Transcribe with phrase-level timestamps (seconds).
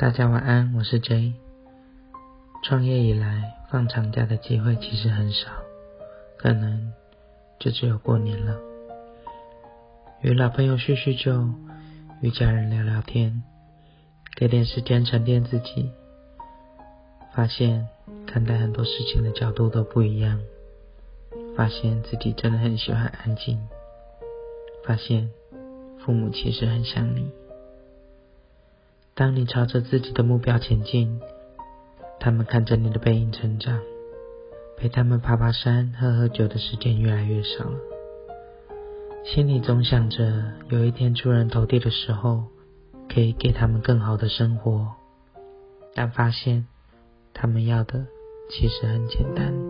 [0.00, 1.34] 大家晚安，我是 J。
[2.64, 5.50] 创业以来，放长假的机会其实很少，
[6.38, 6.94] 可能
[7.58, 8.58] 就只有过年了。
[10.22, 11.50] 与老朋友叙叙旧，
[12.22, 13.42] 与家人聊聊天，
[14.36, 15.90] 给点时间沉淀自己，
[17.34, 17.86] 发现
[18.26, 20.40] 看待很多事情的角度都不一样，
[21.54, 23.60] 发现自己真的很喜欢安静，
[24.82, 25.28] 发现
[25.98, 27.30] 父母其实很想你。
[29.20, 31.20] 当你朝着自己的目标前进，
[32.18, 33.78] 他们看着你的背影成长，
[34.78, 37.78] 陪他们爬爬山、喝喝酒的时间越来越少了。
[39.26, 42.44] 心里总想着有一天出人头地的时候，
[43.12, 44.88] 可以给他们更好的生活，
[45.92, 46.66] 但发现
[47.34, 48.06] 他们要的
[48.48, 49.69] 其实很简单。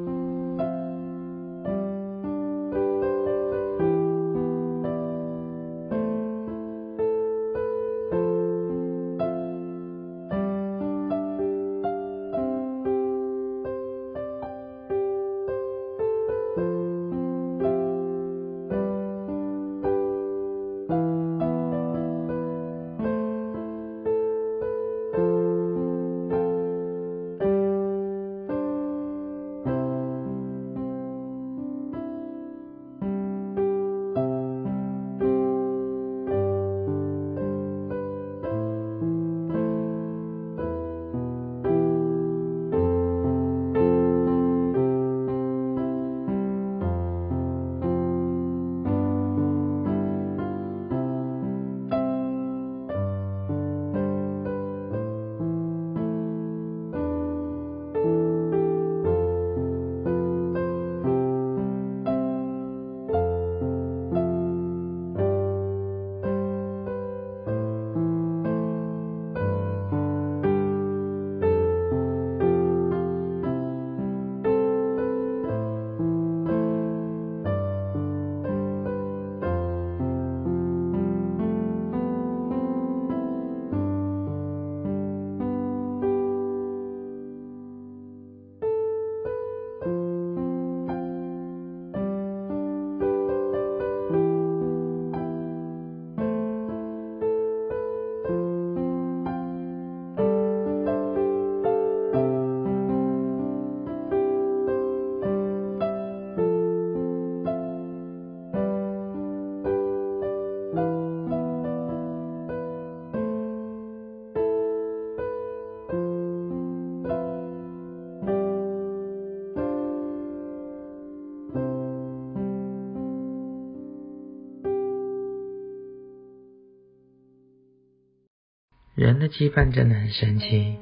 [129.20, 130.76] 的羁绊真的很神奇，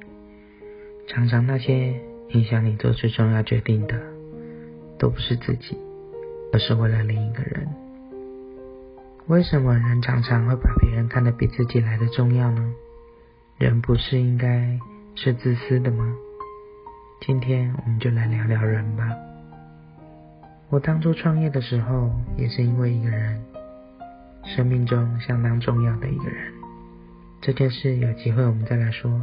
[1.09, 2.01] 常常那些
[2.31, 4.01] 影响你做出重要决定的，
[4.99, 5.77] 都不是自己，
[6.53, 7.69] 而是为了另一个人。
[9.27, 12.73] 为什么人常常会把别人看得比自己来的重要呢？
[13.59, 14.79] 人不是应该
[15.17, 16.15] 是自私的吗？
[17.21, 19.11] 今天我们就来聊聊人吧。
[20.71, 23.43] 我当初创业的时候，也是因为一个人，
[24.45, 26.58] 生命中相当重要的一个人。
[27.41, 29.23] 这件事有机会我们再来说。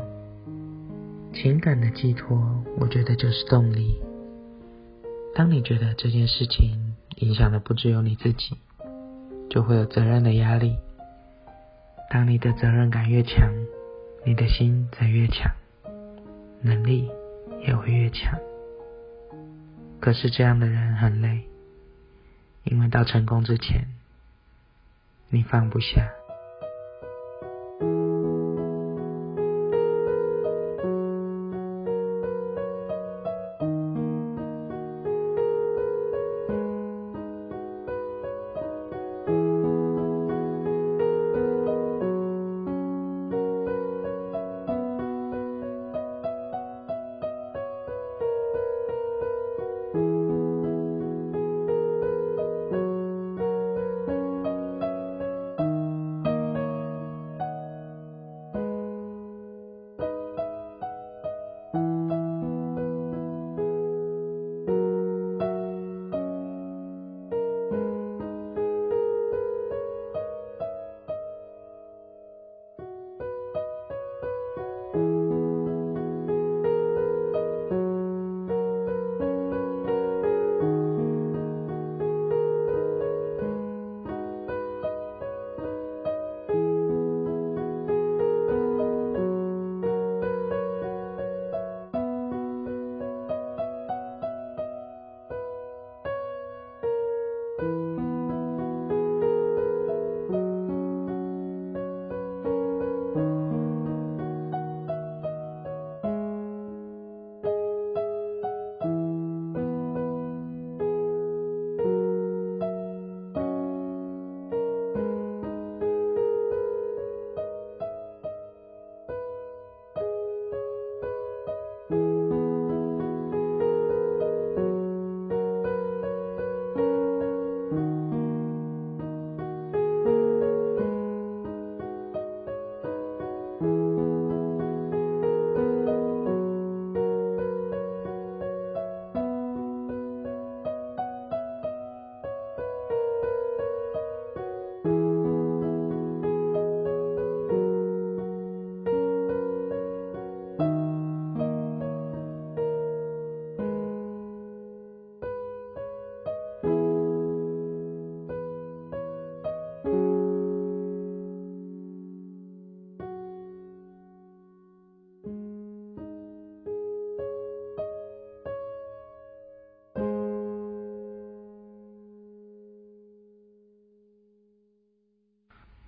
[1.34, 4.00] 情感的寄托，我觉得就是动力。
[5.36, 8.58] 当你觉得这件事情影响的不只有你自己，
[9.50, 10.78] 就会有责任的压力。
[12.10, 13.52] 当你的责任感越强，
[14.26, 15.52] 你的心则越强，
[16.62, 17.10] 能力
[17.68, 18.40] 也会越强。
[20.00, 21.42] 可是这样的人很累，
[22.64, 23.88] 因为到成功之前，
[25.30, 26.10] 你放不下。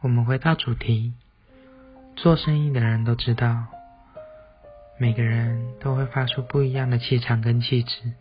[0.07, 1.11] 我们回到主题，
[2.15, 3.65] 做生意的人都知道，
[4.97, 8.13] 每个人都会发出不一样的气场跟气质。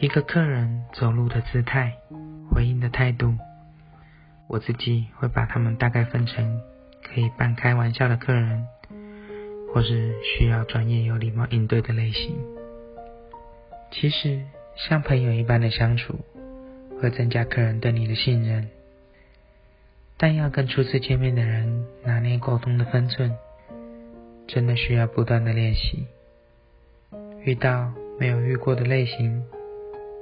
[0.00, 1.94] 一个客人走路的姿态，
[2.50, 3.38] 回应的态度，
[4.48, 6.60] 我自己会把他们大概分成
[7.02, 8.66] 可以半开玩笑的客人，
[9.72, 12.36] 或是需要专业有礼貌应对的类型。
[13.90, 14.44] 其实，
[14.76, 16.20] 像朋友一般的相处，
[17.00, 18.68] 会增加客人对你的信任。
[20.22, 23.34] 但要跟初次见面的人拿捏沟通的分寸，
[24.46, 26.04] 真的需要不断的练习。
[27.42, 29.42] 遇到没有遇过的类型，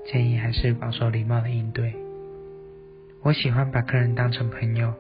[0.06, 1.92] 建议还是保守礼貌的应对。
[3.24, 4.94] 我喜欢把客人当成朋友，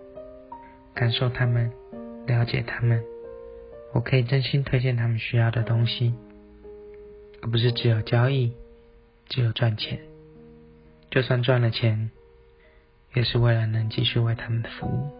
[0.94, 1.70] 感受他们，
[2.26, 3.00] 了解他们，
[3.92, 6.12] 我可以真心推荐他们需要的东西，
[7.40, 8.52] 而不是只有交易，
[9.28, 10.00] 只有赚钱。
[11.08, 12.10] 就算赚了钱。
[13.14, 15.17] 也是为了能继续为他们服务。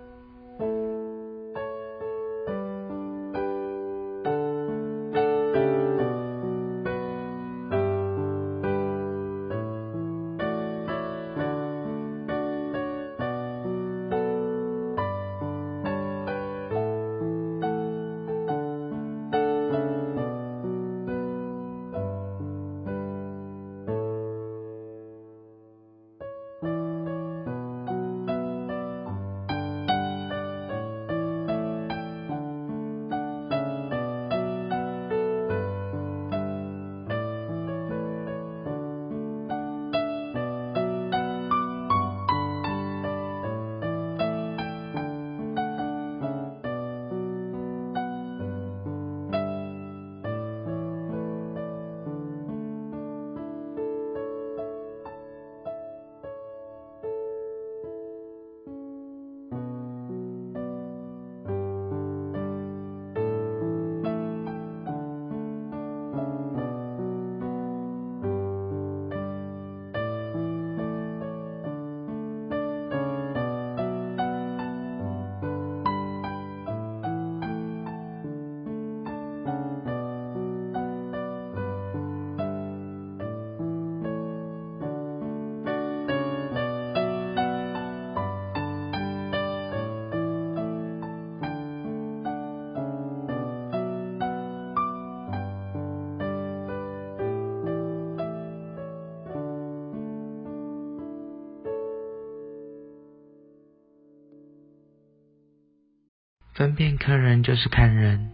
[106.58, 108.32] 分辨客人就是看人，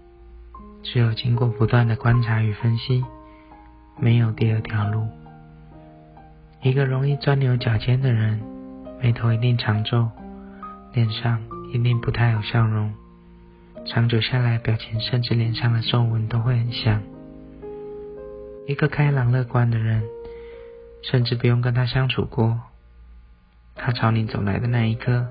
[0.83, 3.05] 只有经过不断的观察与分析，
[3.99, 5.07] 没有第二条路。
[6.63, 8.41] 一个容易钻牛角尖的人，
[8.99, 10.09] 眉头一定长皱，
[10.95, 11.39] 脸上
[11.75, 12.95] 一定不太有笑容，
[13.85, 17.03] 长久下来，表情甚至脸上的皱纹都会很像。
[18.67, 20.03] 一个开朗乐观的人，
[21.03, 22.59] 甚至不用跟他相处过，
[23.75, 25.27] 他朝你走来的那一刻，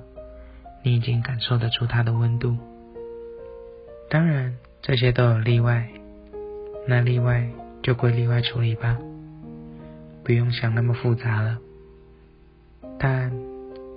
[0.83, 2.55] 你已经感受得出他的温度。
[4.13, 5.89] 当然，这些都有例外，
[6.87, 7.49] 那例外
[7.81, 8.95] 就归例外处理吧，
[10.23, 11.57] 不用想那么复杂了。
[12.99, 13.33] 但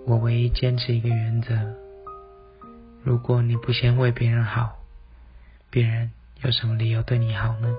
[0.07, 1.55] 我唯一坚持一个原则：
[3.05, 4.79] 如果你不先为别人好，
[5.69, 6.11] 别人
[6.43, 7.77] 有什么理由对你好呢？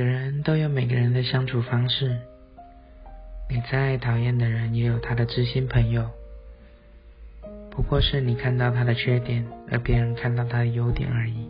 [0.00, 2.16] 每个人都有每个人的相处方式，
[3.50, 6.08] 你再讨厌的人也有他的知心朋友。
[7.70, 11.46] 不过是你看到他的缺点，而别人看到他的优点而已。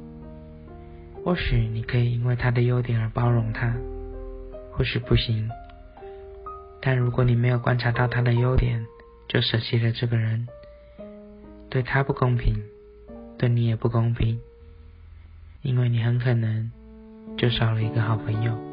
[1.25, 3.73] 或许你可以因为他的优点而包容他，
[4.73, 5.49] 或许不行。
[6.83, 8.85] 但如果你没有观察到他的优点，
[9.29, 10.49] 就舍弃了这个人，
[11.69, 12.57] 对他不公平，
[13.39, 14.41] 对你也不公平，
[15.63, 16.73] 因为你很可能
[17.37, 18.70] 就少了一个好朋友。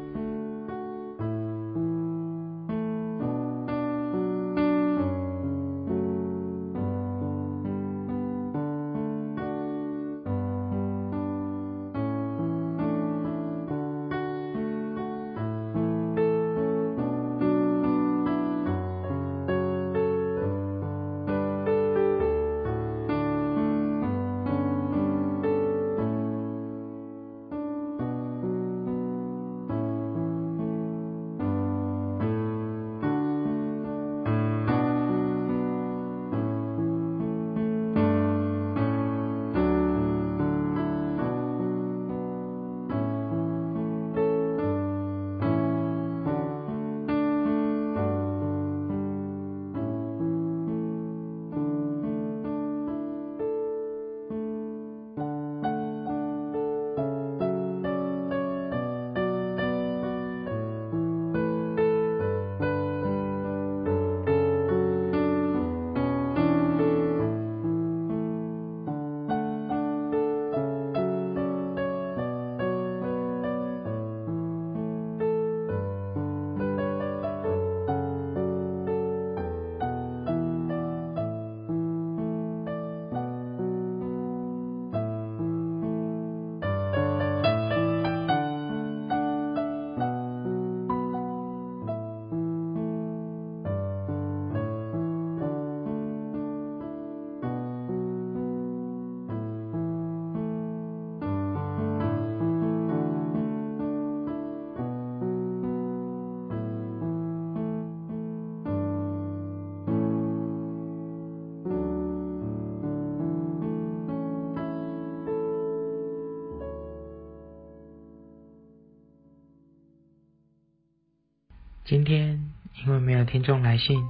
[123.30, 124.08] 听众来信，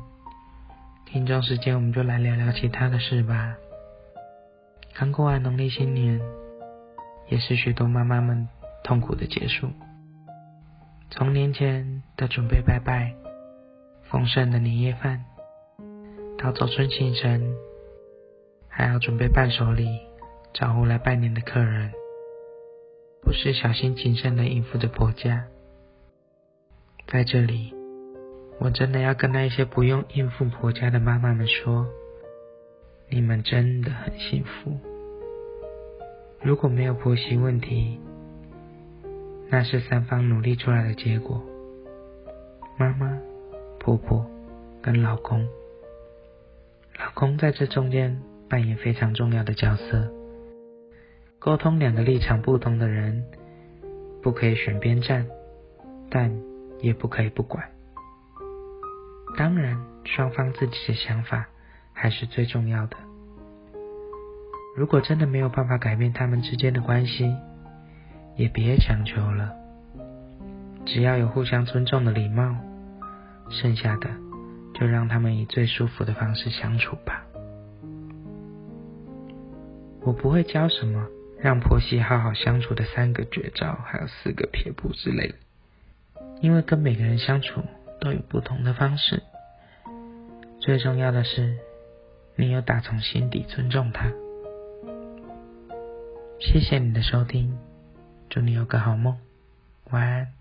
[1.06, 3.56] 听众时间我们就来聊聊其他的事吧。
[4.94, 6.20] 刚过完农历新年，
[7.28, 8.48] 也是许多妈妈们
[8.84, 9.70] 痛苦的结束。
[11.10, 13.12] 从年前的准备拜拜、
[14.04, 15.24] 丰盛的年夜饭，
[16.38, 17.56] 到走春行程，
[18.68, 19.98] 还要准备伴手礼，
[20.54, 21.90] 招呼来拜年的客人，
[23.22, 25.44] 不时小心谨慎的应付着婆家。
[27.08, 27.74] 在这里，
[28.58, 31.86] 我真的要跟那些不用应付婆家的妈妈们说，
[33.08, 34.78] 你们真的很幸福。
[36.42, 38.00] 如果没有婆媳问题，
[39.48, 41.42] 那是三方努力出来的结果。
[42.76, 43.18] 妈妈、
[43.78, 44.26] 婆婆
[44.82, 45.46] 跟老公，
[46.98, 50.12] 老公在这中间扮演非常重要的角色，
[51.38, 53.24] 沟通两个立场不同的人，
[54.22, 55.26] 不可以选边站，
[56.10, 56.48] 但。
[56.80, 57.72] 也不可以不管。
[59.38, 61.46] 当然，双方自己的想法
[61.92, 62.96] 还是最重要的。
[64.76, 67.32] 如果真的没有办法改变他们之间的关系，
[68.36, 69.54] 也别强求了。
[70.84, 72.56] 只要有互相尊重的礼貌，
[73.48, 74.10] 剩下的
[74.74, 77.24] 就让他们以最舒服的方式相处吧。
[80.00, 81.06] 我不会教什么
[81.38, 85.34] 让婆媳好好相处的三个绝招，还有四个撇步之类的。
[86.40, 87.62] 因为跟每个人相处
[88.00, 89.22] 都有不同的方式，
[90.60, 91.58] 最重要的是
[92.36, 94.10] 你有打从心底尊重他。
[96.40, 97.58] 谢谢你的收听，
[98.30, 99.18] 祝你有个好梦，
[99.90, 100.37] 晚安。